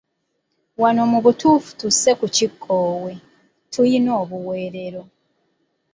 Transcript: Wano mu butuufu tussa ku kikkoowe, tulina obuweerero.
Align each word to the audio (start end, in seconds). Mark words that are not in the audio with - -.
Wano 0.81 1.01
mu 1.11 1.19
butuufu 1.25 1.69
tussa 1.79 2.11
ku 2.19 2.25
kikkoowe, 2.35 3.13
tulina 3.71 4.11
obuweerero. 4.21 5.01